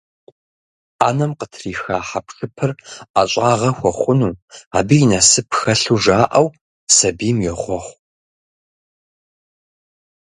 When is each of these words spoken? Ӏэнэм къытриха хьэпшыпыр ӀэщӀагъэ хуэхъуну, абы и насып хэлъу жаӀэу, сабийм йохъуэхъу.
Ӏэнэм 0.97 1.31
къытриха 1.39 1.97
хьэпшыпыр 2.07 2.71
ӀэщӀагъэ 3.13 3.71
хуэхъуну, 3.77 4.33
абы 4.77 4.95
и 5.03 5.07
насып 5.09 5.49
хэлъу 5.59 5.97
жаӀэу, 6.03 6.47
сабийм 6.95 7.37
йохъуэхъу. 7.47 7.97